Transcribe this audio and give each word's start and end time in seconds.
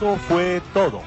Eso 0.00 0.16
fue 0.16 0.62
todo. 0.72 1.02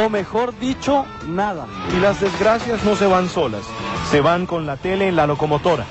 O 0.00 0.08
mejor 0.08 0.56
dicho, 0.60 1.04
nada. 1.26 1.66
Y 1.96 1.98
las 1.98 2.20
desgracias 2.20 2.84
no 2.84 2.94
se 2.94 3.04
van 3.08 3.28
solas, 3.28 3.62
se 4.08 4.20
van 4.20 4.46
con 4.46 4.66
la 4.66 4.76
tele 4.76 5.08
en 5.08 5.16
la 5.16 5.26
locomotora. 5.26 5.82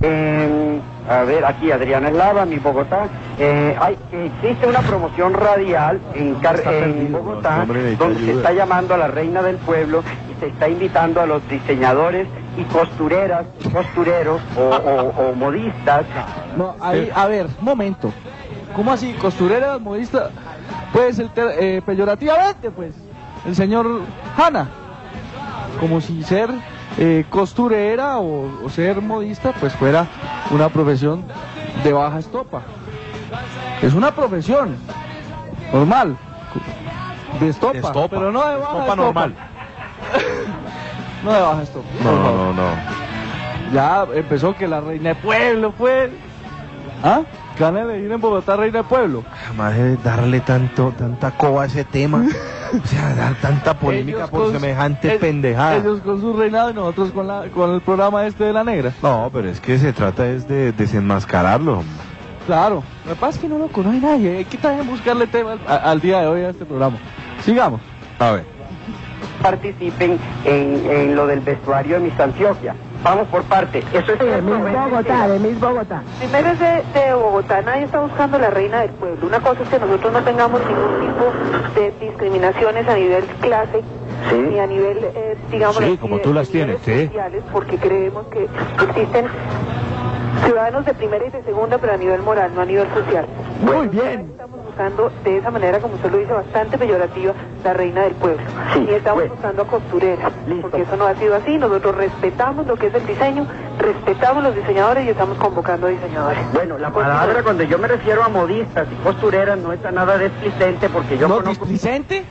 Eh, 0.00 0.80
a 1.10 1.22
ver, 1.24 1.44
aquí 1.44 1.70
Adriana 1.70 2.08
Eslava, 2.08 2.46
mi 2.46 2.56
Bogotá. 2.56 3.06
Eh, 3.38 3.76
hay, 3.78 3.98
existe 4.12 4.66
una 4.66 4.80
promoción 4.80 5.34
radial 5.34 6.00
en, 6.14 6.36
Car- 6.36 6.62
en 6.66 7.12
Bogotá 7.12 7.66
donde 7.98 8.20
se 8.24 8.32
está 8.32 8.52
llamando 8.52 8.94
a 8.94 8.96
la 8.96 9.08
reina 9.08 9.42
del 9.42 9.56
pueblo 9.56 10.02
y 10.34 10.40
se 10.40 10.46
está 10.46 10.70
invitando 10.70 11.20
a 11.20 11.26
los 11.26 11.46
diseñadores 11.50 12.28
y 12.56 12.62
costureras, 12.64 13.44
costureros 13.70 14.40
o, 14.56 14.60
o- 14.62 15.28
o 15.30 15.34
modistas. 15.34 16.06
No, 16.56 16.76
ahí, 16.80 17.10
a 17.14 17.26
ver, 17.26 17.46
momento. 17.60 18.10
¿Cómo 18.74 18.90
así? 18.90 19.12
Costurera, 19.20 19.78
modista. 19.78 20.30
Pues 20.92 21.18
el 21.18 21.30
eh, 21.36 21.82
peyorativamente, 21.84 22.70
pues. 22.70 22.94
El 23.46 23.56
señor 23.56 24.02
Hanna. 24.36 24.68
Como 25.80 26.00
si 26.00 26.22
ser 26.22 26.50
eh, 26.98 27.24
costurera 27.30 28.18
o, 28.18 28.64
o 28.64 28.68
ser 28.68 29.00
modista, 29.00 29.52
pues 29.58 29.72
fuera 29.74 30.06
una 30.50 30.68
profesión 30.68 31.24
de 31.82 31.92
baja 31.92 32.18
estopa. 32.18 32.62
Es 33.80 33.94
una 33.94 34.12
profesión 34.12 34.76
normal. 35.72 36.16
De 37.40 37.48
estopa, 37.48 37.72
De 37.72 37.78
estopa, 37.78 38.08
pero 38.08 38.30
no 38.30 38.46
de 38.46 38.56
baja 38.56 38.62
estopa 38.62 38.82
estopa. 38.82 38.96
normal. 38.96 39.34
no 41.24 41.32
de 41.32 41.40
baja 41.40 41.62
estopa. 41.62 41.88
No, 42.04 42.12
no, 42.12 42.36
no, 42.36 42.52
no. 42.52 42.68
Ya 43.72 44.06
empezó 44.14 44.54
que 44.54 44.68
la 44.68 44.80
reina 44.80 45.10
de 45.10 45.14
pueblo 45.16 45.72
fue. 45.72 46.10
¿Ah? 47.02 47.22
¿Qué 47.56 47.62
van 47.64 47.76
a 47.76 47.82
elegir 47.82 48.10
en 48.10 48.20
Bogotá 48.20 48.56
reina 48.56 48.78
de 48.78 48.84
pueblo? 48.84 49.24
Jamás 49.46 49.74
debe 49.76 49.96
darle 50.02 50.40
tanto, 50.40 50.92
tanta 50.96 51.30
coba 51.32 51.64
a 51.64 51.66
ese 51.66 51.84
tema. 51.84 52.24
O 52.72 52.86
sea, 52.86 53.14
dar 53.14 53.34
tanta 53.34 53.74
polémica 53.74 54.18
Ellos 54.18 54.30
por 54.30 54.52
semejante 54.52 55.12
el- 55.12 55.18
pendejada. 55.18 55.76
Ellos 55.76 56.00
con 56.00 56.20
su 56.20 56.34
reinado 56.36 56.70
y 56.70 56.74
nosotros 56.74 57.10
con, 57.10 57.26
la, 57.26 57.44
con 57.54 57.70
el 57.72 57.82
programa 57.82 58.26
este 58.26 58.44
de 58.44 58.52
la 58.54 58.64
negra. 58.64 58.92
No, 59.02 59.28
pero 59.32 59.50
es 59.50 59.60
que 59.60 59.78
se 59.78 59.92
trata 59.92 60.26
es 60.28 60.48
de 60.48 60.72
desenmascararlo. 60.72 61.72
hombre. 61.80 61.86
Claro. 62.46 62.82
Lo 63.04 63.12
que 63.14 63.20
pasa 63.20 63.36
es 63.36 63.38
que 63.42 63.48
no 63.48 63.58
lo 63.58 63.68
conoce 63.68 63.98
nadie. 64.00 64.38
Hay 64.38 64.44
que 64.46 64.56
también 64.56 64.86
buscarle 64.88 65.26
tema 65.26 65.52
al 65.66 66.00
día 66.00 66.22
de 66.22 66.26
hoy 66.28 66.40
a 66.42 66.48
este 66.50 66.64
programa. 66.64 66.96
Sigamos. 67.44 67.80
A 68.18 68.30
ver. 68.32 68.44
participen 69.42 70.18
en, 70.44 70.90
en 70.90 71.14
lo 71.14 71.26
del 71.26 71.40
vestuario 71.40 71.96
de 71.96 72.00
Miss 72.08 72.18
Antioquia. 72.18 72.74
Vamos 73.02 73.26
por 73.28 73.42
parte. 73.44 73.78
Eso 73.80 73.98
es 73.98 74.04
cierto, 74.04 74.24
es 74.26 74.42
mentira. 74.42 75.28
de 75.28 75.38
Miss 75.40 75.58
Bogotá. 75.60 76.02
Primero 76.18 76.48
es 76.50 76.58
de, 76.60 76.82
de 77.00 77.14
Bogotá, 77.14 77.60
nadie 77.62 77.84
está 77.84 78.00
buscando 78.00 78.38
la 78.38 78.50
reina 78.50 78.80
del 78.82 78.90
pueblo. 78.90 79.26
Una 79.26 79.40
cosa 79.40 79.62
es 79.62 79.68
que 79.68 79.78
nosotros 79.80 80.12
no 80.12 80.22
tengamos 80.22 80.60
ningún 80.60 81.00
tipo 81.00 81.80
de 81.80 81.90
discriminaciones 82.06 82.88
a 82.88 82.94
nivel 82.94 83.24
clase, 83.40 83.82
Sí. 84.30 84.36
ni 84.36 84.58
a 84.60 84.66
nivel, 84.68 84.98
eh, 85.02 85.36
digamos, 85.50 85.78
Sí, 85.78 85.96
como 86.00 86.18
tú 86.20 86.32
las 86.32 86.48
tienes, 86.48 86.78
sí. 86.84 87.06
sociales, 87.06 87.42
porque 87.52 87.76
creemos 87.76 88.24
que 88.28 88.46
existen 88.84 89.26
ciudadanos 90.44 90.84
de 90.86 90.94
primera 90.94 91.26
y 91.26 91.30
de 91.30 91.42
segunda, 91.42 91.78
pero 91.78 91.94
a 91.94 91.96
nivel 91.96 92.22
moral, 92.22 92.52
no 92.54 92.60
a 92.60 92.64
nivel 92.64 92.86
social. 92.94 93.26
Muy 93.62 93.88
bien. 93.88 94.28
Estamos 94.30 94.60
buscando 94.72 95.12
de 95.22 95.36
esa 95.38 95.50
manera, 95.50 95.78
como 95.80 95.94
usted 95.94 96.10
lo 96.10 96.18
dice, 96.18 96.32
bastante 96.32 96.78
peyorativa, 96.78 97.34
la 97.62 97.72
reina 97.74 98.02
del 98.02 98.14
pueblo. 98.14 98.42
Sí, 98.72 98.86
y 98.90 98.94
estamos 98.94 99.20
bueno. 99.20 99.34
buscando 99.34 99.62
a 99.62 99.66
costureras, 99.66 100.32
Listo. 100.46 100.62
porque 100.62 100.82
eso 100.82 100.96
no 100.96 101.06
ha 101.06 101.14
sido 101.16 101.34
así. 101.34 101.58
Nosotros 101.58 101.94
respetamos 101.94 102.66
lo 102.66 102.76
que 102.76 102.86
es 102.86 102.94
el 102.94 103.06
diseño, 103.06 103.46
respetamos 103.78 104.42
los 104.42 104.56
diseñadores 104.56 105.06
y 105.06 105.10
estamos 105.10 105.36
convocando 105.38 105.86
a 105.88 105.90
diseñadores. 105.90 106.40
Bueno, 106.54 106.78
la 106.78 106.90
palabra 106.90 107.42
cuando 107.42 107.64
yo 107.64 107.78
me 107.78 107.86
refiero 107.88 108.24
a 108.24 108.28
modistas 108.28 108.88
y 108.90 108.94
costureras 109.04 109.58
no 109.58 109.72
está 109.72 109.90
nada 109.92 110.16
desplicente 110.16 110.88
porque 110.88 111.18
yo 111.18 111.28
¿No 111.28 111.36
conozco... 111.36 111.66
displicente? 111.66 112.24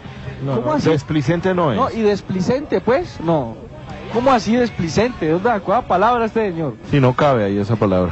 No, 0.44 0.56
¿Cómo 0.56 0.68
no, 0.68 0.74
así? 0.74 0.90
Desplicente 0.90 1.54
no 1.54 1.72
es. 1.72 1.78
No, 1.78 1.90
y 1.92 2.02
desplicente, 2.02 2.82
pues, 2.82 3.20
no. 3.22 3.56
¿Cómo 4.14 4.32
así 4.32 4.56
desplicente? 4.56 5.28
¿De 5.28 5.32
dónde 5.34 5.50
sacó 5.50 5.74
la 5.74 5.84
palabra 5.84 6.26
este 6.26 6.52
señor? 6.52 6.74
Si 6.90 7.00
no 7.00 7.14
cabe 7.14 7.44
ahí 7.44 7.60
esa 7.60 7.76
palabra. 7.76 8.12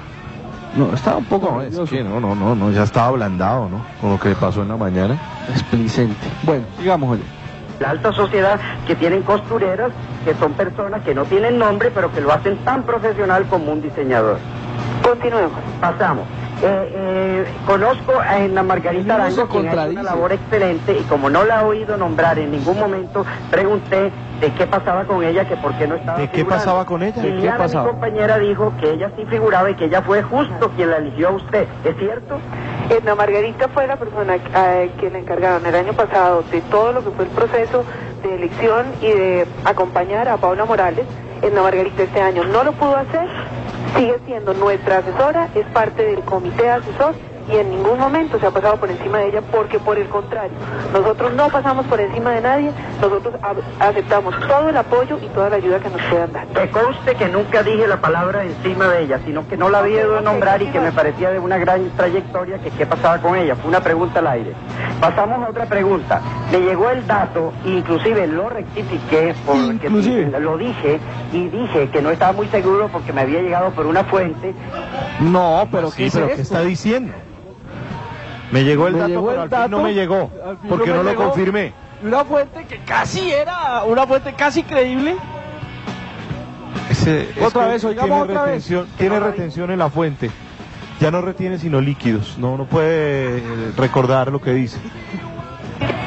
No, 0.75 0.93
estaba 0.93 1.17
un 1.17 1.25
poco 1.25 1.51
No, 1.51 1.61
es 1.61 1.71
nervioso. 1.71 1.95
que 1.95 2.03
no, 2.03 2.19
no, 2.19 2.35
no, 2.35 2.55
no, 2.55 2.71
ya 2.71 2.83
estaba 2.83 3.07
ablandado, 3.07 3.67
¿no? 3.69 3.81
Con 3.99 4.11
lo 4.11 4.19
que 4.19 4.35
pasó 4.35 4.61
en 4.61 4.67
la 4.69 4.77
mañana. 4.77 5.17
Desplicente. 5.47 6.15
Bueno, 6.43 6.65
sigamos, 6.77 7.11
oye. 7.11 7.23
la 7.79 7.89
alta 7.91 8.11
sociedad 8.13 8.59
que 8.85 8.95
tienen 8.95 9.23
costureras, 9.23 9.91
que 10.25 10.33
son 10.35 10.53
personas 10.53 11.01
que 11.03 11.15
no 11.15 11.23
tienen 11.25 11.57
nombre, 11.57 11.91
pero 11.93 12.11
que 12.11 12.21
lo 12.21 12.31
hacen 12.31 12.57
tan 12.65 12.83
profesional 12.83 13.45
como 13.49 13.71
un 13.71 13.81
diseñador. 13.81 14.37
Continuemos. 15.03 15.51
Pasamos. 15.81 16.25
Eh, 16.61 16.91
eh, 16.93 17.45
conozco 17.65 18.19
a 18.19 18.35
Ana 18.35 18.63
Margarita 18.63 19.15
Arango, 19.15 19.47
quien 19.47 19.67
ha 19.67 19.71
hecho 19.71 19.91
una 19.91 20.03
labor 20.03 20.33
excelente, 20.33 20.97
y 20.99 21.03
como 21.03 21.29
no 21.29 21.45
la 21.45 21.61
he 21.61 21.63
oído 21.63 21.95
nombrar 21.95 22.37
en 22.37 22.51
ningún 22.51 22.77
momento, 22.77 23.25
pregunté 23.49 24.11
de 24.41 24.51
qué 24.53 24.67
pasaba 24.67 25.05
con 25.05 25.23
ella, 25.23 25.47
que 25.47 25.55
por 25.55 25.73
qué 25.77 25.87
no 25.87 25.95
estaba 25.95 26.17
¿De 26.17 26.27
qué 26.27 26.37
figurando. 26.37 26.63
pasaba 26.63 26.85
con 26.85 27.03
ella? 27.03 27.21
¿De 27.21 27.37
qué 27.41 27.49
pasaba? 27.57 27.85
mi 27.85 27.91
compañera, 27.91 28.39
dijo 28.39 28.73
que 28.81 28.91
ella 28.91 29.09
sí 29.15 29.25
figuraba 29.29 29.69
y 29.69 29.75
que 29.75 29.85
ella 29.85 30.01
fue 30.01 30.21
justo 30.21 30.69
quien 30.75 30.91
la 30.91 30.97
eligió 30.97 31.29
a 31.29 31.31
usted. 31.31 31.65
¿Es 31.85 31.95
cierto? 31.97 32.37
Edna 32.89 33.15
Margarita 33.15 33.69
fue 33.69 33.87
la 33.87 33.95
persona 33.95 34.33
a 34.53 34.83
quien 34.99 35.13
le 35.13 35.19
encargaron 35.19 35.65
el 35.65 35.75
año 35.75 35.93
pasado 35.93 36.43
de 36.51 36.59
todo 36.61 36.91
lo 36.91 37.03
que 37.05 37.11
fue 37.11 37.25
el 37.25 37.31
proceso 37.31 37.85
de 38.23 38.35
elección 38.35 38.85
y 39.01 39.11
de 39.11 39.47
acompañar 39.63 40.27
a 40.27 40.35
Paula 40.37 40.65
Morales. 40.65 41.05
Edna 41.41 41.61
Margarita 41.61 42.03
este 42.03 42.21
año 42.21 42.43
no 42.43 42.63
lo 42.65 42.73
pudo 42.73 42.97
hacer, 42.97 43.27
sigue 43.95 44.19
siendo 44.25 44.53
nuestra 44.53 44.99
asesora, 44.99 45.49
es 45.55 45.65
parte 45.67 46.03
del 46.03 46.21
comité 46.21 46.69
asesor 46.69 47.15
y 47.51 47.55
en 47.57 47.69
ningún 47.71 47.99
momento 47.99 48.39
se 48.39 48.45
ha 48.45 48.51
pasado 48.51 48.77
por 48.77 48.89
encima 48.91 49.19
de 49.19 49.29
ella 49.29 49.41
porque 49.51 49.79
por 49.79 49.97
el 49.97 50.07
contrario, 50.07 50.53
nosotros 50.93 51.33
no 51.33 51.49
pasamos 51.49 51.85
por 51.87 51.99
encima 51.99 52.31
de 52.31 52.41
nadie, 52.41 52.71
nosotros 53.01 53.33
aceptamos 53.79 54.35
todo 54.47 54.69
el 54.69 54.77
apoyo 54.77 55.17
y 55.21 55.27
toda 55.29 55.49
la 55.49 55.55
ayuda 55.55 55.79
que 55.79 55.89
nos 55.89 56.01
puedan 56.03 56.31
dar. 56.31 56.47
Que 56.47 56.69
conste 56.69 57.15
que 57.15 57.27
nunca 57.27 57.63
dije 57.63 57.87
la 57.87 57.97
palabra 57.99 58.43
encima 58.43 58.87
de 58.87 59.03
ella, 59.03 59.19
sino 59.25 59.47
que 59.47 59.57
no 59.57 59.69
la 59.69 59.79
había 59.79 60.01
ido 60.01 60.17
a 60.17 60.21
nombrar 60.21 60.61
y 60.61 60.67
que 60.67 60.79
me 60.79 60.91
parecía 60.91 61.31
de 61.31 61.39
una 61.39 61.57
gran 61.57 61.89
trayectoria 61.97 62.59
que 62.59 62.69
qué 62.71 62.85
pasaba 62.85 63.19
con 63.19 63.35
ella. 63.35 63.55
Fue 63.55 63.69
una 63.69 63.81
pregunta 63.81 64.19
al 64.19 64.27
aire. 64.27 64.53
Pasamos 65.01 65.45
a 65.45 65.49
otra 65.49 65.65
pregunta. 65.65 66.21
Me 66.51 66.59
llegó 66.59 66.89
el 66.89 67.05
dato, 67.07 67.51
inclusive 67.65 68.27
lo 68.27 68.49
rectifiqué 68.49 69.33
porque 69.45 69.87
Inclusive. 69.87 70.39
lo 70.39 70.57
dije 70.57 70.99
y 71.31 71.47
dije 71.47 71.89
que 71.89 72.01
no 72.01 72.11
estaba 72.11 72.33
muy 72.33 72.47
seguro 72.47 72.89
porque 72.91 73.13
me 73.13 73.21
había 73.21 73.41
llegado 73.41 73.71
por 73.71 73.85
una 73.85 74.03
fuente. 74.03 74.53
No, 75.19 75.67
pero 75.71 75.89
sí, 75.89 75.97
¿qué 75.97 76.07
es 76.07 76.13
pero 76.13 76.27
¿qué 76.27 76.41
está 76.41 76.61
diciendo? 76.61 77.13
Me 78.51 78.63
llegó 78.63 78.87
el 78.87 78.93
Me 78.93 78.99
dato, 78.99 79.09
llegó 79.09 79.27
pero 79.27 79.43
el 79.43 79.53
al 79.53 79.61
fin 79.63 79.71
no 79.71 79.83
me 79.83 79.93
llegó. 79.93 80.31
Porque 80.69 80.89
no 80.89 81.03
lo 81.03 81.09
llegó. 81.11 81.23
confirmé. 81.25 81.73
Una 82.03 82.23
fuente 82.25 82.65
que 82.65 82.79
casi 82.79 83.31
era, 83.31 83.83
una 83.83 84.07
fuente 84.07 84.33
casi 84.33 84.63
creíble. 84.63 85.15
Ese- 86.89 87.29
Otra 87.43 87.67
vez, 87.67 87.83
oigamos 87.83 88.07
tiene 88.09 88.21
otra 88.23 88.41
vez. 88.43 88.45
retención, 88.53 88.87
Tiene 88.97 89.15
no 89.15 89.21
lo 89.25 89.31
retención 89.31 89.71
en 89.71 89.79
la 89.79 89.89
fuente. 89.89 90.31
Ya 90.99 91.11
no 91.11 91.21
retiene 91.21 91.57
sino 91.59 91.79
líquidos. 91.79 92.37
No, 92.37 92.57
no 92.57 92.65
puede 92.65 93.41
recordar 93.77 94.31
lo 94.31 94.41
que 94.41 94.51
dice. 94.53 94.79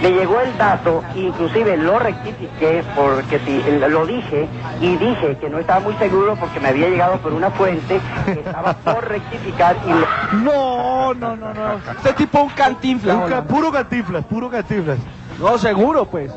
Me 0.03 0.11
llegó 0.11 0.41
el 0.41 0.57
dato, 0.57 1.05
inclusive 1.15 1.77
lo 1.77 1.97
rectifiqué 1.99 2.85
porque 2.93 3.39
sí, 3.47 3.63
lo 3.89 4.05
dije 4.05 4.51
y 4.81 4.97
dije 4.97 5.37
que 5.37 5.49
no 5.49 5.61
estaba 5.61 5.79
muy 5.79 5.95
seguro 5.97 6.35
porque 6.37 6.59
me 6.59 6.71
había 6.71 6.89
llegado 6.89 7.21
por 7.23 7.33
una 7.33 7.51
fuente 7.53 8.01
que 8.27 8.41
estaba 8.41 8.73
por 8.73 9.09
rectificar 9.09 9.77
y 9.87 9.93
le- 9.93 10.07
No, 10.43 11.15
no, 11.15 11.37
no, 11.37 11.55
no. 11.55 11.77
Este 11.79 12.15
tipo 12.15 12.39
es 12.39 12.45
un 12.45 12.51
cantinflas. 12.51 13.17
Un 13.17 13.29
ca- 13.29 13.45
puro 13.45 13.71
cantiflas, 13.71 14.25
puro 14.25 14.51
cantiflas. 14.51 14.99
No, 15.39 15.57
seguro, 15.57 16.05
pues. 16.07 16.33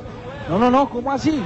No, 0.48 0.60
no, 0.60 0.70
no, 0.70 0.88
¿cómo 0.88 1.12
así? 1.12 1.44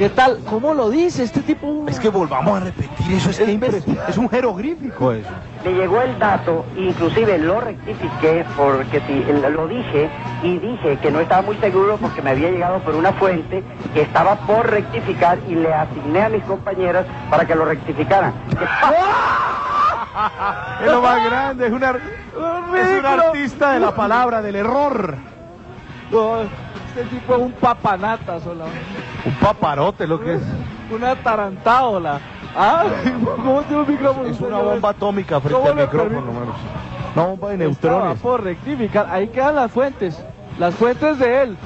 ¿Qué 0.00 0.08
tal? 0.08 0.38
¿Cómo 0.48 0.72
lo 0.72 0.88
dice 0.88 1.24
este 1.24 1.42
tipo? 1.42 1.84
Es 1.86 2.00
que 2.00 2.08
volvamos 2.08 2.56
a 2.56 2.60
repetir 2.64 3.12
eso, 3.12 3.28
es, 3.28 3.36
que 3.36 3.54
impre- 3.54 3.84
es 4.08 4.16
un 4.16 4.30
jeroglífico 4.30 5.12
eso. 5.12 5.28
me 5.62 5.72
llegó 5.72 6.00
el 6.00 6.18
dato, 6.18 6.64
inclusive 6.74 7.36
lo 7.36 7.60
rectifiqué 7.60 8.46
porque 8.56 9.02
sí, 9.06 9.26
lo 9.30 9.68
dije 9.68 10.08
y 10.42 10.58
dije 10.58 10.96
que 11.02 11.10
no 11.10 11.20
estaba 11.20 11.42
muy 11.42 11.58
seguro 11.58 11.98
porque 12.00 12.22
me 12.22 12.30
había 12.30 12.48
llegado 12.50 12.78
por 12.78 12.94
una 12.94 13.12
fuente 13.12 13.62
que 13.92 14.00
estaba 14.00 14.36
por 14.46 14.70
rectificar 14.70 15.38
y 15.46 15.54
le 15.56 15.70
asigné 15.74 16.22
a 16.22 16.28
mis 16.30 16.44
compañeras 16.44 17.04
para 17.28 17.44
que 17.44 17.54
lo 17.54 17.66
rectificaran. 17.66 18.32
Es 20.82 20.90
lo 20.90 21.02
más 21.02 21.22
grande, 21.22 21.66
es, 21.66 21.72
una, 21.72 21.90
es 21.90 22.98
un 22.98 23.04
artista 23.06 23.72
de 23.72 23.80
la 23.80 23.94
palabra, 23.94 24.40
del 24.40 24.56
error. 24.56 25.14
No, 26.10 26.40
este 26.40 27.04
tipo 27.10 27.34
es 27.34 27.40
un 27.42 27.52
papanata 27.52 28.40
solamente. 28.40 28.99
Un 29.24 29.34
paparote 29.34 30.06
lo 30.06 30.20
que 30.20 30.34
es. 30.34 30.42
Una 30.90 31.14
tarantáola. 31.16 32.20
¿Ah? 32.56 32.84
¿Cómo 33.36 33.62
tiene 33.62 33.82
un 33.82 33.88
micrófono? 33.88 34.28
Es 34.28 34.40
una 34.40 34.58
bomba 34.58 34.90
atómica 34.90 35.40
frente 35.40 35.58
¿Cómo 35.58 35.68
al 35.70 35.76
micrófono, 35.86 36.18
hermanos. 36.18 36.56
Una 37.14 37.24
bomba 37.26 37.48
de 37.50 37.54
Estaba 37.70 37.92
neutrones. 37.94 38.18
por 38.20 38.42
rectificar. 38.44 39.06
Ahí 39.10 39.28
quedan 39.28 39.56
las 39.56 39.70
fuentes. 39.70 40.22
Las 40.58 40.74
fuentes 40.74 41.18
de 41.18 41.42
él. 41.42 41.56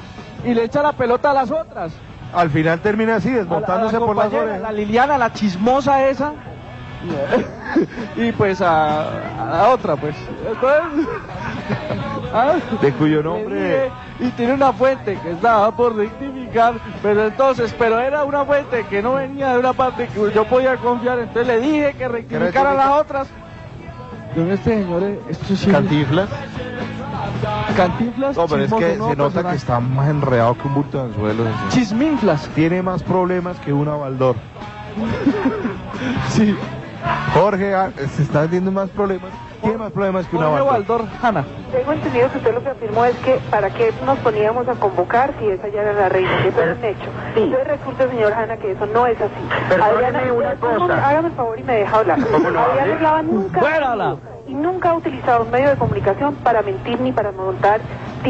Y 0.43 0.53
le 0.53 0.63
echa 0.63 0.83
la 0.83 0.93
pelota 0.93 1.31
a 1.31 1.33
las 1.33 1.51
otras. 1.51 1.91
Al 2.33 2.49
final 2.49 2.79
termina 2.81 3.15
así, 3.15 3.29
A 3.29 3.31
la- 3.31 3.37
a 3.37 3.43
la 3.43 3.45
desmontándose 3.45 3.97
por 3.99 4.15
las 4.15 4.33
orejas. 4.33 4.61
La 4.61 4.71
Liliana, 4.71 5.17
la 5.17 5.31
chismosa 5.33 6.07
esa. 6.07 6.33
y 8.15 8.31
pues 8.31 8.61
a, 8.61 9.01
a 9.41 9.45
la 9.51 9.69
otra, 9.69 9.95
pues. 9.95 10.15
Entonces, 10.47 11.07
Ah, 12.37 12.55
De 12.81 12.91
cuyo 12.91 13.23
nombre- 13.23 13.89
Y 14.19 14.29
tiene 14.31 14.53
una 14.55 14.73
fuente 14.73 15.17
que 15.23 15.31
estaba 15.31 15.71
por 15.73 15.95
rectificar, 15.95 16.73
pero 17.01 17.27
entonces, 17.27 17.73
pero 17.79 17.97
era 17.99 18.25
una 18.25 18.43
fuente 18.43 18.85
que 18.89 19.01
no 19.01 19.13
venía 19.13 19.53
de 19.53 19.59
una 19.59 19.71
parte 19.71 20.07
que 20.07 20.31
yo 20.33 20.45
podía 20.45 20.75
confiar, 20.75 21.19
entonces 21.19 21.47
le 21.47 21.61
dije 21.61 21.93
que 21.97 22.07
rectificara 22.09 22.73
las 22.73 22.89
otras. 22.91 23.27
Don 24.35 24.51
este 24.51 24.81
señor, 24.81 25.03
eh, 25.03 25.19
esto 25.29 25.55
sí. 25.55 25.71
Cantiflas. 25.71 26.29
Cantinflas. 27.77 28.35
No, 28.35 28.47
pero 28.47 28.63
es 28.63 28.73
que 28.73 28.95
se 28.97 29.15
nota 29.15 29.49
que 29.49 29.55
está 29.55 29.79
más 29.79 30.09
enredado 30.09 30.57
que 30.57 30.67
un 30.67 30.73
bulto 30.73 30.97
de 30.97 31.03
anzuelos. 31.05 31.47
Chisminflas. 31.69 32.49
Tiene 32.49 32.81
más 32.81 33.01
problemas 33.01 33.57
que 33.59 33.71
una 33.71 33.95
Baldor. 33.95 34.35
Sí. 36.29 36.55
Jorge 37.33 37.73
ah, 37.73 37.91
se 38.15 38.23
está 38.23 38.41
vendiendo 38.41 38.71
más 38.71 38.89
problemas. 38.89 39.31
Tiene 39.65 39.77
más 39.79 39.91
problemas 39.91 40.27
que 40.27 40.37
una 40.37 40.47
Hanna. 41.21 41.43
Tengo 41.71 41.91
entendido 41.91 42.31
que 42.31 42.37
usted 42.37 42.53
lo 42.53 42.63
que 42.63 42.69
afirmó 42.69 43.05
es 43.05 43.15
que 43.17 43.39
para 43.49 43.69
qué 43.71 43.91
nos 44.05 44.17
poníamos 44.19 44.67
a 44.67 44.75
convocar 44.75 45.33
si 45.39 45.47
esa 45.49 45.67
ya 45.69 45.81
era 45.81 45.93
la 45.93 46.09
reina, 46.09 46.31
que 46.43 46.49
eso 46.49 46.61
era 46.61 46.73
un 46.73 46.83
hecho. 46.85 47.09
Sí. 47.33 47.41
Entonces 47.43 47.67
resulta, 47.67 48.07
señor 48.09 48.33
Hanna, 48.33 48.57
que 48.57 48.71
eso 48.71 48.85
no 48.85 49.07
es 49.07 49.19
así. 49.19 49.33
Perdóneme 49.69 50.31
una 50.31 50.49
usted, 50.53 50.67
un 50.67 50.77
cosa. 50.87 51.07
hágame 51.09 51.27
el 51.29 51.33
favor 51.33 51.59
y 51.59 51.63
me 51.63 51.75
deja 51.77 51.97
hablar. 51.97 52.19
¿Cómo 52.31 52.49
no? 52.49 52.59
Adriana 52.59 52.93
Eslava 52.93 53.21
nunca, 53.23 53.59
Fuérala. 53.59 54.15
y 54.47 54.53
nunca 54.53 54.89
ha 54.91 54.93
utilizado 54.93 55.43
un 55.43 55.51
medio 55.51 55.69
de 55.69 55.75
comunicación 55.75 56.35
para 56.35 56.61
mentir 56.61 57.01
ni 57.01 57.11
para 57.11 57.31
montar 57.31 57.81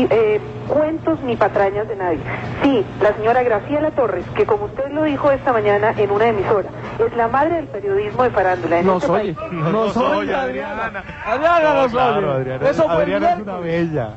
eh, 0.09 0.39
cuentos 0.67 1.19
ni 1.21 1.35
patrañas 1.35 1.87
de 1.87 1.95
nadie. 1.95 2.19
Sí, 2.63 2.83
la 3.01 3.13
señora 3.15 3.43
Graciela 3.43 3.91
Torres, 3.91 4.25
que 4.35 4.45
como 4.45 4.65
usted 4.65 4.89
lo 4.91 5.03
dijo 5.03 5.31
esta 5.31 5.53
mañana 5.53 5.93
en 5.97 6.11
una 6.11 6.27
emisora, 6.27 6.69
es 7.05 7.15
la 7.15 7.27
madre 7.27 7.55
del 7.55 7.67
periodismo 7.67 8.23
de 8.23 8.29
farándula 8.31 8.79
en 8.79 8.85
Nos 8.85 9.03
este 9.03 9.11
oye. 9.15 9.33
país. 9.33 9.51
Nos 9.71 9.97
oye, 9.97 10.35
Adriana. 10.35 11.03
Adriana 11.25 11.73
nos 11.73 11.91
Claro, 11.91 12.17
oye. 12.31 12.35
Adriana, 12.53 12.69
Eso 12.69 12.83
fue 12.83 12.93
el 12.95 13.01
Adriana 13.01 13.29
es 13.29 13.35
una 13.41 13.51
miércoles. 13.57 13.91
bella. 13.91 14.09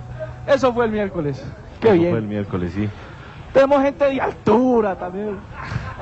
Eso 0.47 0.73
fue 0.73 0.85
el 0.87 0.91
miércoles. 0.91 1.47
Qué 1.81 1.89
Eso 1.89 1.97
bien. 1.99 2.11
Fue 2.11 2.19
el 2.19 2.27
miércoles, 2.27 2.73
sí. 2.75 2.89
Tenemos 3.53 3.83
gente 3.83 4.05
de 4.05 4.21
altura 4.21 4.95
también. 4.97 5.39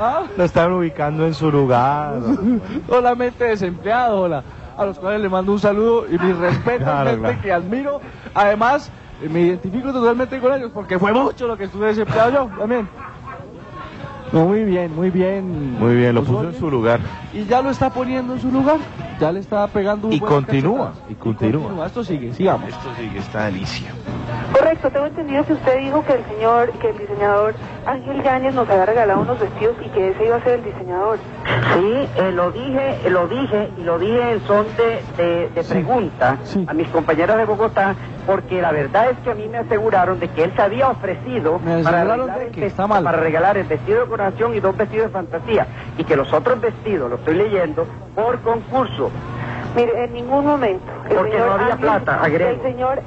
¿Ah? 0.00 0.22
Lo 0.36 0.44
están 0.44 0.72
ubicando 0.72 1.26
en 1.26 1.34
su 1.34 1.50
lugar. 1.50 2.14
Solamente 2.88 3.44
desempleados, 3.44 4.20
hola. 4.20 4.42
A 4.76 4.84
los 4.84 4.98
cuales 4.98 5.20
le 5.22 5.28
mando 5.30 5.52
un 5.52 5.58
saludo 5.58 6.04
y 6.06 6.18
mi 6.18 6.32
respeto, 6.40 6.84
Claro, 6.84 7.10
gente 7.10 7.20
claro. 7.22 7.38
que 7.42 7.52
admiro. 7.52 8.00
Además, 8.34 8.90
me 9.20 9.40
identifico 9.40 9.92
totalmente 9.92 10.38
con 10.40 10.52
ellos 10.54 10.70
porque 10.72 10.98
fue 10.98 11.12
mucho 11.12 11.46
lo 11.46 11.56
que 11.56 11.64
estuve 11.64 11.88
desempleado 11.88 12.30
yo 12.30 12.50
también. 12.58 12.88
No, 14.32 14.44
muy 14.44 14.64
bien, 14.64 14.94
muy 14.94 15.10
bien. 15.10 15.78
Muy 15.78 15.94
bien, 15.94 16.14
lo 16.14 16.22
puso 16.22 16.32
Osorio. 16.38 16.50
en 16.50 16.58
su 16.58 16.70
lugar. 16.70 17.00
Y 17.32 17.44
ya 17.44 17.62
lo 17.62 17.70
está 17.70 17.90
poniendo 17.90 18.34
en 18.34 18.40
su 18.40 18.50
lugar. 18.50 18.78
Ya 19.20 19.30
le 19.32 19.40
está 19.40 19.66
pegando 19.68 20.08
un 20.08 20.12
Y 20.12 20.20
continúa, 20.20 20.88
cachetazo. 20.88 21.12
y 21.12 21.14
continúa. 21.14 21.86
Esto 21.86 22.04
sigue, 22.04 22.34
sigamos. 22.34 22.68
Esto 22.68 22.88
sí 22.98 23.08
que 23.08 23.18
está 23.20 23.46
delicia. 23.46 23.92
Correcto, 24.52 24.90
tengo 24.90 25.06
entendido 25.06 25.44
que 25.44 25.52
usted 25.54 25.78
dijo 25.78 26.04
que 26.04 26.12
el 26.14 26.24
señor, 26.26 26.70
que 26.72 26.90
el 26.90 26.98
diseñador 26.98 27.54
Ángel 27.86 28.22
Yáñez 28.22 28.54
nos 28.54 28.68
había 28.68 28.84
regalado 28.86 29.20
unos 29.20 29.38
vestidos 29.38 29.76
y 29.84 29.88
que 29.90 30.10
ese 30.10 30.26
iba 30.26 30.36
a 30.36 30.42
ser 30.42 30.54
el 30.58 30.64
diseñador. 30.64 31.18
Sí, 31.74 32.08
eh, 32.16 32.32
lo 32.32 32.50
dije, 32.50 32.98
eh, 33.06 33.10
lo 33.10 33.28
dije 33.28 33.70
y 33.78 33.84
lo 33.84 33.98
dije 33.98 34.32
en 34.32 34.40
son 34.46 34.66
de, 34.76 35.22
de- 35.22 35.48
de 35.54 35.62
Sí, 35.62 35.72
pregunta 35.72 36.38
sí. 36.44 36.64
a 36.68 36.74
mis 36.74 36.88
compañeras 36.88 37.38
de 37.38 37.44
Bogotá, 37.44 37.94
porque 38.26 38.60
la 38.60 38.72
verdad 38.72 39.10
es 39.10 39.18
que 39.18 39.30
a 39.30 39.34
mí 39.34 39.48
me 39.48 39.58
aseguraron 39.58 40.18
de 40.18 40.28
que 40.28 40.44
él 40.44 40.52
se 40.56 40.62
había 40.62 40.88
ofrecido 40.88 41.58
Me 41.64 41.82
para 41.82 42.02
regalar, 42.04 42.38
de 42.38 42.46
el 42.46 42.52
que 42.52 42.60
vesti- 42.62 42.66
está 42.66 42.86
mal. 42.86 43.04
para 43.04 43.18
regalar 43.18 43.56
el 43.56 43.66
vestido 43.66 44.00
de 44.02 44.06
coronación 44.08 44.54
y 44.54 44.60
dos 44.60 44.76
vestidos 44.76 45.06
de 45.06 45.12
fantasía, 45.12 45.66
y 45.96 46.04
que 46.04 46.16
los 46.16 46.32
otros 46.32 46.60
vestidos, 46.60 47.08
lo 47.08 47.16
estoy 47.16 47.34
leyendo, 47.36 47.86
por 48.14 48.40
concurso. 48.40 49.10
Mire, 49.76 50.04
en 50.04 50.12
ningún 50.14 50.44
momento. 50.46 50.84
El 51.08 51.16
Porque 51.16 51.32
señor 51.32 51.46
no 51.48 51.52
había 51.54 51.76
plata, 51.76 52.22
agrego. 52.22 52.50
El 52.50 52.62
señor 52.62 53.02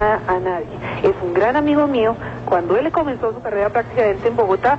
a, 0.00 0.14
a 0.28 0.38
nadie. 0.38 0.66
Es 1.02 1.14
un 1.22 1.34
gran 1.34 1.56
amigo 1.56 1.86
mío. 1.86 2.14
Cuando 2.46 2.76
él 2.76 2.90
comenzó 2.92 3.32
su 3.32 3.40
carrera 3.42 3.68
prácticamente 3.70 4.28
en 4.28 4.36
Bogotá, 4.36 4.78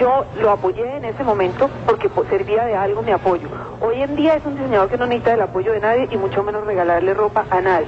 yo 0.00 0.24
lo 0.40 0.50
apoyé 0.50 0.96
en 0.96 1.04
ese 1.04 1.22
momento 1.22 1.68
porque 1.86 2.08
servía 2.30 2.64
de 2.64 2.74
algo 2.74 3.02
mi 3.02 3.12
apoyo. 3.12 3.46
Hoy 3.82 4.00
en 4.02 4.16
día 4.16 4.34
es 4.34 4.44
un 4.46 4.56
diseñador 4.56 4.88
que 4.88 4.96
no 4.96 5.06
necesita 5.06 5.34
el 5.34 5.42
apoyo 5.42 5.72
de 5.72 5.80
nadie 5.80 6.08
y 6.10 6.16
mucho 6.16 6.42
menos 6.42 6.64
regalarle 6.64 7.12
ropa 7.14 7.44
a 7.50 7.60
nadie. 7.60 7.86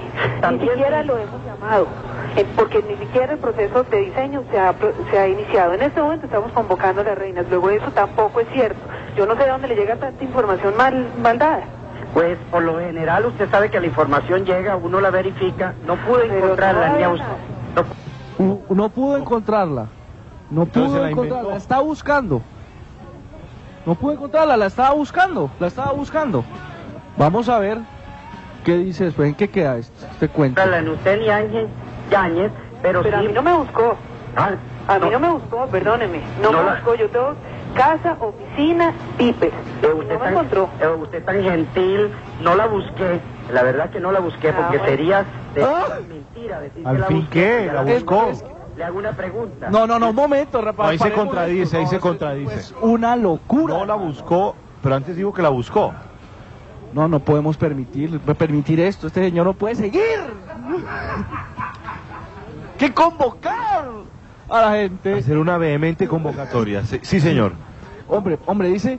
Ni 0.50 0.60
siquiera 0.60 1.00
sí. 1.00 1.06
lo 1.06 1.16
hemos 1.18 1.42
llamado. 1.44 1.88
eh, 2.36 2.46
Porque 2.56 2.82
ni 2.82 2.96
siquiera 2.96 3.32
el 3.32 3.38
proceso 3.38 3.84
de 3.84 3.96
diseño 3.98 4.42
se 4.50 4.58
ha, 4.58 4.72
pro- 4.74 4.92
se 5.10 5.18
ha 5.18 5.26
iniciado. 5.26 5.72
En 5.72 5.82
este 5.82 6.02
momento 6.02 6.26
estamos 6.26 6.52
convocando 6.52 7.00
a 7.00 7.04
las 7.04 7.16
reinas. 7.18 7.46
Luego 7.48 7.70
eso 7.70 7.90
tampoco 7.94 8.40
es 8.40 8.48
cierto. 8.52 8.80
Yo 9.16 9.26
no 9.26 9.34
sé 9.36 9.44
de 9.44 9.50
dónde 9.50 9.68
le 9.68 9.74
llega 9.76 9.96
tanta 9.96 10.22
información 10.22 10.76
mal, 10.76 11.12
mal 11.22 11.38
dada. 11.38 11.64
Pues 12.12 12.36
por 12.50 12.62
lo 12.62 12.78
general 12.78 13.24
usted 13.24 13.48
sabe 13.50 13.70
que 13.70 13.80
la 13.80 13.86
información 13.86 14.44
llega, 14.44 14.76
uno 14.76 15.00
la 15.00 15.10
verifica, 15.10 15.74
no 15.86 15.96
pude 15.96 16.24
Pero 16.28 16.36
encontrarla 16.44 16.90
ni 16.90 17.02
a 17.04 17.08
usted. 17.08 17.26
No 18.68 18.90
pudo 18.90 19.16
encontrarla. 19.16 19.86
No 20.52 20.66
pudo 20.66 20.98
la 21.00 21.10
encontrarla. 21.10 21.50
La 21.50 21.56
estaba 21.56 21.82
buscando. 21.82 22.42
No 23.86 23.94
pudo 23.94 24.12
encontrarla, 24.12 24.56
la 24.56 24.66
estaba 24.66 24.92
buscando. 24.94 25.50
La 25.58 25.66
estaba 25.68 25.92
buscando. 25.92 26.44
Vamos 27.16 27.48
a 27.48 27.58
ver 27.58 27.78
qué 28.64 28.76
dice 28.76 29.04
después. 29.04 29.28
¿En 29.28 29.34
qué 29.34 29.48
queda 29.48 29.78
este, 29.78 30.06
este 30.06 30.28
cuento? 30.28 30.60
en 30.62 30.88
usted 30.88 31.18
ni 31.20 31.28
Ángel 31.30 31.68
Yáñez, 32.10 32.52
pero, 32.82 33.02
Pero 33.02 33.16
a 33.18 33.20
mí 33.22 33.32
no 33.32 33.42
me 33.42 33.52
buscó. 33.54 33.96
Ah, 34.36 34.50
A 34.88 34.98
mí 34.98 35.08
no 35.10 35.20
me 35.20 35.30
buscó, 35.30 35.66
perdóneme. 35.66 36.20
No, 36.42 36.50
No 36.52 36.58
me 36.58 36.64
la- 36.64 36.74
buscó. 36.74 36.94
Yo 36.96 37.08
tengo 37.08 37.34
casa, 37.74 38.16
oficina, 38.20 38.92
pipes. 39.16 39.52
Eh, 39.52 39.88
No 39.88 39.96
usted, 40.00 40.14
me 40.14 40.18
tan, 40.18 40.32
encontró. 40.34 40.68
eh, 40.80 40.86
usted 41.00 41.24
tan 41.24 41.42
gentil, 41.42 42.10
no 42.42 42.54
la 42.56 42.66
busqué. 42.66 43.20
La 43.52 43.62
verdad 43.62 43.88
que 43.90 44.00
no 44.00 44.12
la 44.12 44.20
busqué 44.20 44.50
Ah, 44.50 44.54
porque 44.56 44.78
bueno. 44.78 44.84
sería 44.90 45.24
de 45.54 45.64
Ah. 45.64 45.84
mentira 46.08 46.60
decir 46.60 46.86
Al 46.86 46.94
que 46.96 47.00
la 47.00 47.06
fin, 47.06 47.16
busqué. 47.20 47.40
¿qué? 47.66 47.70
La 47.72 47.82
buscó. 47.82 48.32
Le 48.82 48.86
hago 48.86 48.98
una 48.98 49.12
pregunta. 49.12 49.70
No, 49.70 49.86
no, 49.86 49.96
no, 49.96 50.10
un 50.10 50.16
momento, 50.16 50.60
Rafael. 50.60 50.90
Ahí 50.90 50.98
se 50.98 51.12
contradice, 51.12 51.76
ahí 51.76 51.84
No, 51.84 51.90
se 51.90 52.00
contradice. 52.00 52.54
Es 52.56 52.74
una 52.80 53.14
locura. 53.14 53.78
No 53.78 53.86
la 53.86 53.94
buscó, 53.94 54.56
pero 54.82 54.96
antes 54.96 55.14
dijo 55.14 55.32
que 55.32 55.40
la 55.40 55.50
buscó. 55.50 55.92
No, 56.92 57.06
no 57.06 57.20
podemos 57.20 57.56
permitir, 57.56 58.18
permitir 58.18 58.80
esto. 58.80 59.06
Este 59.06 59.22
señor 59.22 59.46
no 59.46 59.54
puede 59.54 59.76
seguir. 59.76 60.02
que 62.76 62.92
convocar 62.92 63.88
a 64.48 64.60
la 64.60 64.72
gente. 64.72 65.14
Hacer 65.14 65.38
una 65.38 65.58
vehemente 65.58 66.08
convocatoria. 66.08 66.84
Sí, 66.84 66.98
sí, 67.02 67.20
señor. 67.20 67.52
Hombre, 68.08 68.36
hombre, 68.46 68.66
dice, 68.66 68.98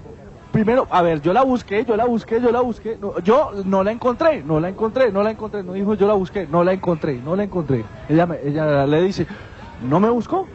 primero, 0.54 0.88
a 0.92 1.02
ver, 1.02 1.22
yo 1.22 1.34
la 1.34 1.44
busqué, 1.44 1.84
yo 1.84 1.98
la 1.98 2.06
busqué, 2.06 2.40
yo 2.40 2.54
la 2.54 2.62
busqué. 2.62 2.98
No, 3.02 3.20
yo 3.20 3.52
no 3.66 3.84
la 3.84 3.92
encontré, 3.92 4.44
no 4.44 4.62
la 4.62 4.70
encontré, 4.70 5.12
no 5.12 5.24
la 5.24 5.32
encontré. 5.32 5.62
No 5.62 5.74
dijo 5.74 5.94
yo 5.96 6.08
la 6.08 6.14
busqué, 6.14 6.48
no 6.50 6.64
la 6.64 6.72
encontré, 6.72 7.20
no 7.22 7.36
la 7.36 7.44
encontré. 7.44 7.84
Ella, 8.08 8.26
me- 8.26 8.40
ella 8.46 8.88
le 8.88 9.02
dice, 9.02 9.28
no 9.82 10.00
me 10.00 10.10
buscó. 10.10 10.48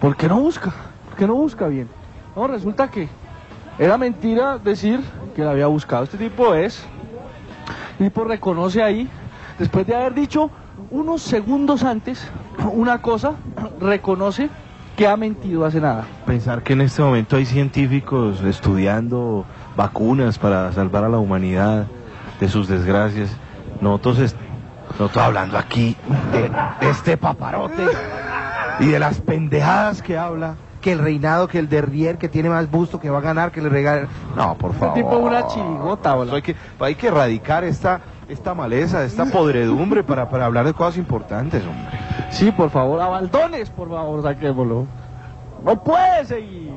¿Por 0.00 0.16
qué 0.16 0.28
no 0.28 0.40
busca? 0.40 0.72
¿Por 1.08 1.16
qué 1.16 1.26
no 1.26 1.34
busca 1.34 1.66
bien? 1.68 1.88
No, 2.34 2.46
resulta 2.46 2.90
que 2.90 3.08
era 3.78 3.96
mentira 3.98 4.58
decir 4.58 5.00
que 5.34 5.42
la 5.42 5.52
había 5.52 5.66
buscado. 5.66 6.04
Este 6.04 6.18
tipo 6.18 6.54
es, 6.54 6.84
este 7.92 8.04
tipo 8.04 8.24
reconoce 8.24 8.82
ahí, 8.82 9.08
después 9.58 9.86
de 9.86 9.94
haber 9.94 10.14
dicho 10.14 10.50
unos 10.90 11.22
segundos 11.22 11.82
antes 11.84 12.26
una 12.72 13.00
cosa, 13.00 13.32
reconoce 13.80 14.50
que 14.96 15.06
ha 15.06 15.16
mentido 15.16 15.64
hace 15.64 15.80
nada. 15.80 16.04
Pensar 16.26 16.62
que 16.62 16.74
en 16.74 16.82
este 16.82 17.02
momento 17.02 17.36
hay 17.36 17.46
científicos 17.46 18.42
estudiando 18.42 19.44
vacunas 19.76 20.38
para 20.38 20.70
salvar 20.72 21.04
a 21.04 21.08
la 21.08 21.18
humanidad 21.18 21.86
de 22.40 22.48
sus 22.48 22.68
desgracias. 22.68 23.34
Nosotros, 23.80 24.34
est- 24.92 25.00
nosotros 25.00 25.24
hablando 25.24 25.58
aquí 25.58 25.96
de, 26.32 26.48
de 26.84 26.90
este 26.90 27.16
paparote 27.16 27.84
y 28.80 28.86
de 28.86 28.98
las 28.98 29.20
pendejadas 29.20 30.02
que 30.02 30.16
habla, 30.18 30.56
que 30.80 30.92
el 30.92 30.98
reinado, 30.98 31.46
que 31.48 31.58
el 31.58 31.68
derrier, 31.68 32.18
que 32.18 32.28
tiene 32.28 32.48
más 32.48 32.70
busto, 32.70 32.98
que 32.98 33.08
va 33.10 33.18
a 33.18 33.22
ganar, 33.22 33.52
que 33.52 33.60
le 33.60 33.68
regala. 33.68 34.08
No, 34.36 34.54
por 34.56 34.74
favor. 34.74 34.94
tipo 34.94 35.16
una 35.18 35.46
chirigota, 35.46 36.16
hola. 36.16 36.34
Hay 36.34 36.42
que, 36.42 36.56
hay 36.80 36.94
que 36.96 37.06
erradicar 37.08 37.62
esta, 37.64 38.00
esta 38.28 38.54
maleza, 38.54 39.04
esta 39.04 39.26
podredumbre 39.26 40.02
para, 40.02 40.28
para 40.28 40.46
hablar 40.46 40.64
de 40.66 40.74
cosas 40.74 40.96
importantes, 40.98 41.62
hombre. 41.64 41.98
Sí, 42.30 42.50
por 42.50 42.70
favor, 42.70 43.00
a 43.00 43.08
Baldones, 43.08 43.70
por 43.70 43.88
favor, 43.90 44.22
saquémoslo. 44.22 44.86
No 45.64 45.84
puede 45.84 46.24
seguir. 46.24 46.72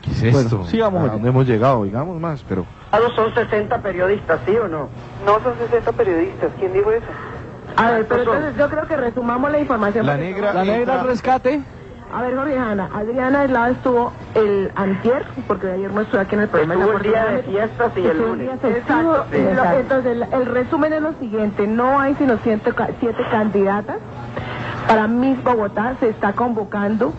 ¿Qué 0.00 0.10
es 0.12 0.32
Bueno, 0.32 0.38
esto? 0.48 0.64
sigamos 0.66 0.94
¿A 1.00 1.02
oyendo. 1.02 1.12
dónde 1.14 1.28
hemos 1.28 1.46
llegado? 1.46 1.84
Digamos 1.84 2.18
más, 2.20 2.42
pero... 2.48 2.64
Son 3.14 3.34
60 3.34 3.78
periodistas, 3.82 4.40
¿sí 4.46 4.56
o 4.56 4.68
no? 4.68 4.88
No 5.26 5.40
son 5.42 5.54
60 5.58 5.92
periodistas. 5.92 6.50
¿Quién 6.58 6.72
dijo 6.72 6.90
eso? 6.92 7.04
A 7.76 7.90
ver, 7.90 8.06
pero 8.06 8.22
entonces 8.22 8.56
yo 8.56 8.68
creo 8.68 8.86
que 8.86 8.96
resumamos 8.96 9.50
la 9.50 9.58
información. 9.58 10.06
La 10.06 10.16
negra... 10.16 10.52
La 10.54 10.64
negra 10.64 10.78
entra- 10.94 11.00
al 11.00 11.06
rescate. 11.06 11.60
A 12.14 12.22
ver, 12.22 12.36
Jorge 12.36 12.56
Hanna, 12.56 12.88
Adriana 12.94 13.44
Eslava 13.44 13.70
estuvo 13.70 14.12
el 14.34 14.70
antier, 14.76 15.26
porque 15.48 15.70
ayer 15.72 15.92
no 15.92 16.02
estuvo 16.02 16.20
aquí 16.20 16.36
en 16.36 16.42
el 16.42 16.48
programa. 16.48 16.74
Estuvo 16.74 16.96
el 16.98 17.02
día 17.02 17.24
de 17.26 17.42
fiestas 17.42 17.92
y 17.96 18.06
el 18.06 18.18
lunes. 18.18 18.60
festivo, 18.60 19.16
Sí. 19.32 19.36
Exacto. 19.38 19.80
entonces, 19.80 20.12
el, 20.12 20.22
el 20.32 20.46
resumen 20.46 20.92
es 20.92 21.02
lo 21.02 21.12
siguiente, 21.14 21.66
no 21.66 21.98
hay 21.98 22.14
sino 22.14 22.38
siete, 22.44 22.72
siete 23.00 23.22
candidatas. 23.30 23.96
Para 24.86 25.08
Miss 25.08 25.42
Bogotá 25.42 25.96
se 25.98 26.08
está 26.08 26.32
convocando 26.32 27.12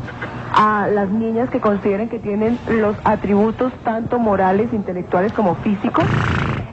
a 0.56 0.88
las 0.88 1.10
niñas 1.10 1.50
que 1.50 1.60
consideren 1.60 2.08
que 2.08 2.20
tienen 2.20 2.58
los 2.70 2.96
atributos 3.04 3.74
tanto 3.84 4.20
morales, 4.20 4.72
intelectuales 4.72 5.34
como 5.34 5.56
físicos. 5.56 6.06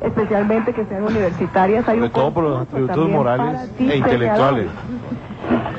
Especialmente 0.04 0.72
que 0.72 0.84
sean 0.86 1.04
universitarias. 1.04 1.88
Hay 1.88 1.96
Sobre 1.96 2.06
un 2.06 2.12
todo 2.12 2.32
por 2.32 2.44
los 2.44 2.60
atributos 2.62 3.08
morales 3.08 3.70
e 3.78 3.96
intelectuales. 3.96 4.66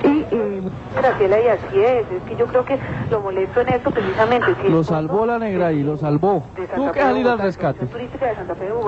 Y 0.03 0.35
eh, 0.35 0.54
Graciela, 0.95 1.39
y 1.41 1.47
así 1.47 1.79
es. 1.79 2.11
Es 2.11 2.23
que 2.27 2.35
yo 2.35 2.45
creo 2.47 2.65
que 2.65 2.77
lo 3.09 3.21
molesto 3.21 3.61
en 3.61 3.69
esto 3.69 3.91
precisamente. 3.91 4.55
Si 4.61 4.69
Lo 4.69 4.83
salvó 4.83 5.25
la 5.25 5.39
negra 5.39 5.71
y 5.71 5.83
lo 5.83 5.97
salvó. 5.97 6.43
Tuvo 6.75 6.91
que 6.91 7.01
salir 7.01 7.27
al 7.27 7.39
rescate. 7.39 7.87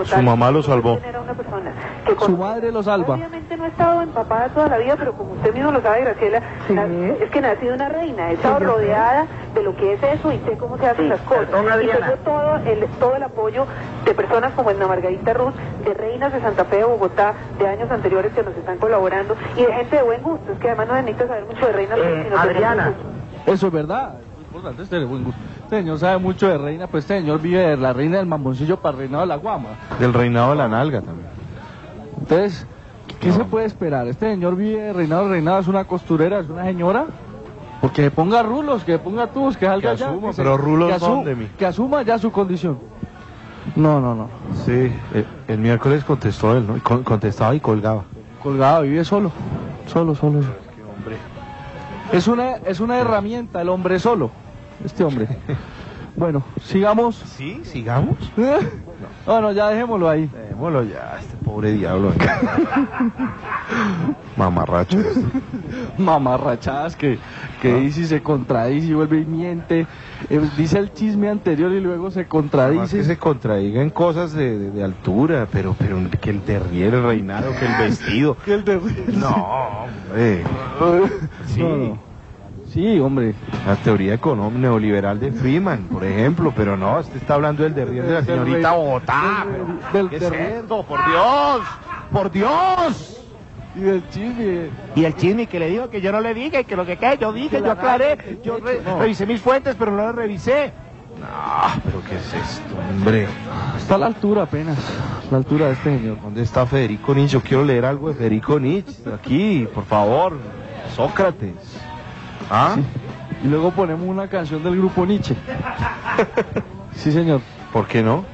Su 0.06 0.22
mamá 0.22 0.52
lo 0.52 0.62
salvó. 0.64 0.98
Su 2.20 2.38
madre 2.38 2.72
lo 2.72 2.84
salva. 2.84 3.16
Obviamente 3.16 3.58
no 3.58 3.64
ha 3.66 3.68
estado 3.68 4.02
empapada 4.02 4.50
toda 4.50 4.68
la 4.70 4.78
vida, 4.78 4.96
pero 4.98 5.14
como 5.14 5.34
usted 5.34 5.54
mismo 5.54 5.72
lo 5.72 5.82
sabe, 5.82 6.02
Graciela, 6.02 6.42
Sí. 6.68 6.76
es 7.22 7.30
que 7.30 7.42
nací 7.42 7.66
de 7.66 7.74
una 7.74 7.90
reina. 7.90 8.32
He 8.32 8.34
estado 8.34 8.60
Sí, 8.60 8.64
rodeada 8.66 9.26
de 9.54 9.64
lo 9.64 9.76
que 9.76 9.94
es 9.94 10.04
eso 10.04 10.32
y 10.32 10.40
sé 10.40 10.58
cómo 10.58 10.78
se 10.78 10.86
hacen 10.88 11.06
Sí, 11.06 11.10
las 11.10 11.20
cosas. 11.22 11.46
perdón, 11.46 11.66
y 11.84 11.88
tengo 11.88 12.14
todo 12.24 12.56
el, 12.66 12.86
todo 13.00 13.16
el 13.16 13.24
apoyo 13.24 13.66
de 14.06 14.14
personas 14.14 14.54
como 14.54 14.72
Edna 14.72 14.88
Margarita 14.88 15.34
Ruz, 15.34 15.54
de 15.86 15.94
reinas 15.94 16.32
de 16.34 16.42
Santa 16.42 16.66
Fe 16.66 16.78
de 16.78 16.84
Bogotá, 16.86 17.34
de 17.60 17.68
años 17.68 17.90
anteriores 17.92 18.32
que 18.34 18.44
nos 18.44 18.56
están 18.56 18.78
colaborando 18.78 19.36
y 19.56 19.64
de 19.64 19.74
gente 19.74 19.96
de 19.98 20.04
buen 20.04 20.22
gusto. 20.24 20.52
Es 20.54 20.60
que 20.60 20.68
además 20.70 20.88
no 20.88 20.94
necesita 20.96 21.28
saber 21.28 21.46
mucho 21.46 21.67
de 21.68 21.74
reinas, 21.74 22.00
Eh, 22.00 22.30
Adriana. 22.38 22.94
Eso 23.46 23.68
es 23.68 23.74
verdad. 23.74 24.16
Es 24.20 24.46
importante 24.48 24.84
es 24.84 24.90
tener 24.90 25.06
buen 25.08 25.24
gusto. 25.24 25.40
Este 25.64 25.78
señor 25.80 26.00
sabe 26.00 26.18
mucho 26.18 26.48
de 26.48 26.58
reina, 26.58 26.88
pues 26.88 27.04
este 27.04 27.20
señor 27.20 27.42
vive 27.42 27.60
de 27.60 27.78
la 27.78 27.94
reina 27.94 28.18
del 28.18 28.26
mamoncillo 28.26 28.78
para 28.78 28.94
el 28.94 29.00
reinado 29.00 29.22
de 29.22 29.28
la 29.28 29.36
guama. 29.36 29.70
Del 30.00 30.14
reinado 30.14 30.52
de 30.52 30.56
la 30.58 30.68
nalga 30.68 31.02
también. 31.02 31.28
Entonces, 32.20 32.66
¿qué 33.20 33.32
se 33.32 33.44
puede 33.44 33.66
esperar? 33.66 34.08
Este 34.08 34.30
señor 34.32 34.56
vive 34.56 34.82
de 34.82 34.94
reinado, 34.94 35.24
el 35.26 35.30
reinado 35.32 35.60
es 35.60 35.68
una 35.68 35.84
costurera, 35.86 36.40
es 36.40 36.50
una 36.50 36.64
señora. 36.64 37.06
Porque 37.82 38.04
se 38.04 38.12
ponga 38.12 38.42
rulos, 38.42 38.84
que 38.84 38.98
ponga 38.98 39.28
tubos, 39.28 39.56
que 39.56 39.66
salga 39.68 39.92
Que 39.92 39.98
ya, 39.98 40.08
asuma, 40.10 40.34
se- 40.34 40.42
pero 40.42 40.58
rulos 40.58 40.94
que, 40.94 41.00
son 41.00 41.24
de 41.24 41.36
mí. 41.36 41.48
que 41.58 41.66
asuma 41.66 42.02
ya 42.02 42.18
su 42.18 42.32
condición. 42.32 42.80
No, 43.76 44.00
no, 44.00 44.16
no. 44.16 44.30
Sí, 44.66 44.92
el, 45.14 45.26
el 45.48 45.58
miércoles 45.60 46.04
contestó 46.04 46.58
él, 46.58 46.66
¿no? 46.66 47.04
Contestaba 47.04 47.54
y 47.54 47.60
colgaba. 47.60 48.04
Colgado, 48.42 48.84
vive 48.84 49.04
solo. 49.04 49.32
Solo, 49.86 50.16
solo. 50.16 50.40
Es 52.12 52.28
una, 52.28 52.56
es 52.66 52.80
una 52.80 52.98
herramienta, 52.98 53.62
el 53.62 53.70
hombre 53.70 54.00
solo. 54.00 54.32
Este 54.84 55.04
hombre. 55.04 55.28
Bueno, 56.16 56.44
sigamos. 56.64 57.16
Sí, 57.16 57.62
sigamos. 57.64 58.18
No, 59.26 59.42
no, 59.42 59.52
ya 59.52 59.70
dejémoslo 59.70 60.10
ahí. 60.10 60.30
Démoslo 60.50 60.84
ya, 60.84 61.18
este 61.20 61.36
pobre 61.38 61.74
diablo. 61.74 62.12
Mamarracho. 64.38 65.00
este. 65.00 65.22
mamarrachadas 65.98 66.96
que, 66.96 67.18
que 67.62 67.74
Ah. 67.74 67.78
dice 67.78 68.02
y 68.02 68.06
se 68.06 68.22
contradice 68.22 68.88
y 68.88 68.94
vuelve 68.94 69.22
y 69.22 69.26
miente. 69.26 69.88
Eh, 70.30 70.42
dice 70.58 70.80
el 70.80 70.94
chisme 70.94 71.30
anterior 71.30 71.72
y 71.72 71.80
luego 71.82 72.12
se 72.12 72.28
contradice. 72.28 72.98
que 72.98 73.04
se 73.04 73.18
contradigan 73.18 73.90
cosas 73.90 74.34
de, 74.34 74.58
de- 74.58 74.72
de 74.72 74.84
altura, 74.84 75.48
pero, 75.52 75.76
pero 75.78 75.98
que 76.22 76.30
el 76.30 76.46
derrier, 76.46 76.94
el 76.94 77.04
reinado, 77.04 77.52
que 77.60 77.66
el 77.66 77.90
vestido. 77.90 78.38
Que 78.46 78.54
el 78.56 78.66
de- 78.66 78.80
No, 79.14 79.30
hombre. 79.30 80.44
Sí. 81.48 81.62
No, 81.62 81.76
no. 81.78 82.07
Sí, 82.78 83.00
hombre. 83.00 83.34
La 83.66 83.76
teoría 83.78 84.14
económica 84.14 84.60
neoliberal 84.60 85.20
de 85.20 85.32
Freeman, 85.32 85.86
por 85.92 86.04
ejemplo, 86.04 86.54
pero 86.56 86.78
no, 86.78 87.00
usted 87.00 87.16
está 87.18 87.34
hablando 87.34 87.64
del 87.64 87.74
derrier 87.74 88.06
de 88.06 88.14
la 88.14 88.24
señorita 88.24 88.72
Bogotá. 88.74 89.48
del- 89.52 89.94
del 89.94 90.10
¿Qué 90.12 90.16
es 90.18 90.22
derrier. 90.22 90.52
esto? 90.62 90.84
¡Por 90.84 91.00
Dios! 91.10 91.62
¡Por 92.12 92.30
Dios! 92.32 93.22
Y 93.76 93.80
del 93.80 94.08
chisme. 94.12 94.70
Y 94.96 95.06
el 95.06 95.16
chisme 95.16 95.48
que 95.48 95.58
le 95.58 95.70
dijo 95.72 95.90
que 95.90 96.02
yo 96.02 96.12
no 96.12 96.22
le 96.22 96.36
dije, 96.36 96.66
que 96.66 96.76
lo 96.76 96.86
que 96.86 96.98
quede, 96.98 97.18
yo 97.18 97.34
dije, 97.34 97.60
yo 97.64 97.72
aclaré, 97.72 98.38
yo 98.44 98.60
re- 98.60 98.82
No. 98.86 99.00
revisé 99.00 99.26
mis 99.26 99.42
fuentes, 99.42 99.76
pero 99.80 99.90
no 99.90 99.98
las 100.04 100.14
revisé. 100.14 100.72
No, 101.20 101.82
pero 101.84 102.00
¿qué 102.08 102.16
es 102.16 102.32
esto, 102.32 102.76
hombre? 102.92 103.28
Está 103.76 103.96
a 103.96 103.98
la 103.98 104.06
altura 104.06 104.44
apenas. 104.44 104.78
La 105.32 105.38
altura 105.38 105.66
de 105.66 105.74
este 105.74 105.98
señor. 105.98 106.22
¿Dónde 106.22 106.44
está 106.44 106.68
Federico 106.68 107.16
Nietzsche? 107.16 107.34
Yo 107.34 107.42
quiero 107.42 107.66
leer 107.66 107.86
algo 107.86 108.10
de 108.10 108.14
Federico 108.14 108.60
Nietzsche. 108.60 109.02
Aquí, 109.12 109.68
por 109.74 109.86
favor. 109.86 110.38
Sócrates. 110.96 111.56
¿Ah? 112.50 112.78
Y 113.44 113.48
luego 113.48 113.72
ponemos 113.72 114.08
una 114.08 114.28
canción 114.28 114.64
del 114.64 114.78
grupo 114.78 115.06
Nietzsche. 115.06 115.36
Sí, 116.96 117.12
señor. 117.12 117.42
¿Por 117.72 117.86
qué 117.86 118.02
no? 118.02 118.26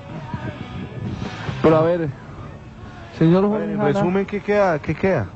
Pero 1.62 1.76
a 1.78 1.82
ver, 1.82 2.08
señor 3.20 3.46
Juan 3.46 3.64
en 3.64 3.80
resumen, 3.82 4.26
¿qué 4.26 4.40
queda? 4.42 4.80
¿Qué 4.80 4.96
queda? 4.96 5.28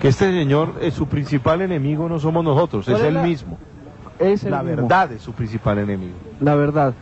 Que 0.00 0.08
este 0.08 0.32
señor, 0.32 0.74
eh, 0.80 0.90
su 0.90 1.06
principal 1.06 1.62
enemigo 1.62 2.08
no 2.08 2.18
somos 2.18 2.42
nosotros, 2.42 2.88
es 2.88 2.94
¿Cuál 2.94 3.02
es 3.02 3.08
él 3.08 3.14
la- 3.14 3.22
mismo. 3.22 3.58
es 4.18 4.42
el 4.42 4.50
La 4.50 4.62
mismo. 4.64 4.82
verdad 4.82 5.12
es 5.12 5.22
su 5.22 5.32
principal 5.32 5.78
enemigo. 5.78 6.16
La 6.40 6.56
verdad. 6.56 6.94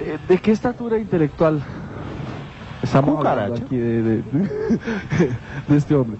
Eh, 0.00 0.16
¿De 0.28 0.38
qué 0.38 0.52
estatura 0.52 0.98
intelectual 0.98 1.62
estamos 2.82 3.18
hablando 3.18 3.54
Cucaracha. 3.54 3.64
aquí 3.66 3.76
de, 3.76 4.02
de- 4.02 4.22
de 5.68 5.76
este 5.76 5.94
hombre? 5.94 6.16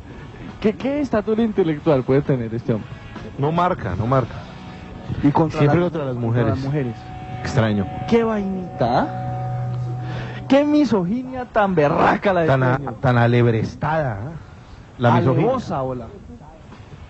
¿Qué, 0.60 0.74
¿Qué 0.74 1.00
estatura 1.00 1.42
intelectual 1.42 2.02
puede 2.04 2.20
tener 2.20 2.54
este 2.54 2.74
hombre? 2.74 2.88
No 3.38 3.52
marca, 3.52 3.94
no 3.96 4.06
marca. 4.06 4.34
Y 5.22 5.30
contra 5.30 5.58
Siempre 5.60 5.80
la- 5.80 5.84
contra 5.86 6.04
las 6.04 6.14
contra 6.14 6.28
mujeres. 6.28 6.48
las 6.50 6.58
mujeres. 6.64 6.96
Extraño. 7.40 7.86
¿Qué 8.08 8.24
vainita? 8.24 9.00
ah? 9.02 9.20
¿Qué 10.48 10.64
misoginia 10.64 11.46
tan 11.46 11.74
berraca 11.74 12.32
la 12.32 12.40
de 12.42 12.46
Tan, 12.46 12.62
a- 12.62 12.78
tan 13.00 13.18
alebrestada. 13.18 14.14
¿eh? 14.30 14.34
La 14.98 15.12
misoginia. 15.12 15.82
Hola. 15.82 16.06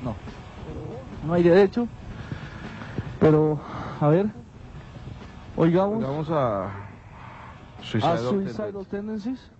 No. 0.02 0.14
No 1.26 1.34
hay 1.34 1.42
derecho. 1.42 1.86
Pero, 3.20 3.60
a 4.00 4.08
ver. 4.08 4.26
Oigamos 5.56 6.02
Vamos 6.02 6.30
a... 6.30 6.64
a 6.66 6.70
Suicidal 7.82 8.18
Suicidal 8.18 8.86
Tendencies. 8.90 9.50